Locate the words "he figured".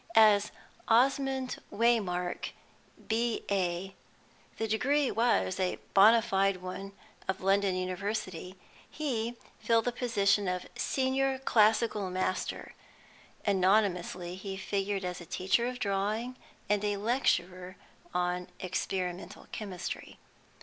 14.33-15.05